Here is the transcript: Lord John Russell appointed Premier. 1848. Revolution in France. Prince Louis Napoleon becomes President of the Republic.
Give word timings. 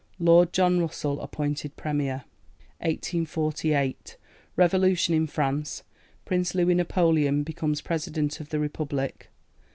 Lord 0.17 0.51
John 0.51 0.79
Russell 0.79 1.21
appointed 1.21 1.75
Premier. 1.75 2.23
1848. 2.79 4.17
Revolution 4.55 5.13
in 5.13 5.27
France. 5.27 5.83
Prince 6.25 6.55
Louis 6.55 6.73
Napoleon 6.73 7.43
becomes 7.43 7.81
President 7.81 8.39
of 8.39 8.49
the 8.49 8.57
Republic. 8.59 9.29